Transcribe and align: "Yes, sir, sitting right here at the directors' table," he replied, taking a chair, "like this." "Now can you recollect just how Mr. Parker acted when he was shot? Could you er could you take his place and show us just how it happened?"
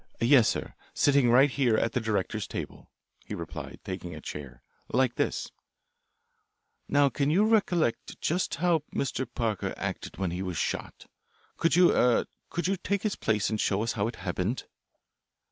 "Yes, 0.19 0.47
sir, 0.49 0.73
sitting 0.95 1.29
right 1.29 1.51
here 1.51 1.77
at 1.77 1.91
the 1.93 1.99
directors' 1.99 2.47
table," 2.47 2.89
he 3.23 3.35
replied, 3.35 3.81
taking 3.83 4.15
a 4.15 4.19
chair, 4.19 4.63
"like 4.91 5.13
this." 5.13 5.51
"Now 6.87 7.07
can 7.09 7.29
you 7.29 7.45
recollect 7.45 8.19
just 8.19 8.55
how 8.55 8.79
Mr. 8.95 9.27
Parker 9.31 9.75
acted 9.77 10.17
when 10.17 10.31
he 10.31 10.41
was 10.41 10.57
shot? 10.57 11.05
Could 11.55 11.75
you 11.75 11.95
er 11.95 12.25
could 12.49 12.65
you 12.65 12.77
take 12.77 13.03
his 13.03 13.15
place 13.15 13.51
and 13.51 13.61
show 13.61 13.83
us 13.83 13.89
just 13.91 13.95
how 13.95 14.07
it 14.07 14.15
happened?" 14.15 14.63